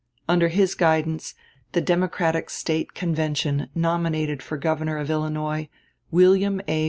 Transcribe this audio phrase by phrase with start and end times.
[0.27, 1.35] Under his guidance,
[1.73, 5.69] the Democratic State Convention nominated for Governor of Illinois
[6.09, 6.79] William A.